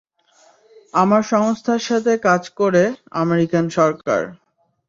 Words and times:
আমার 0.93 1.23
সংস্থার 1.31 1.81
সাথে 1.87 2.13
কাজ 2.27 2.43
করে, 2.59 2.83
আমেরিকান 3.21 3.65
সরকার। 3.77 4.21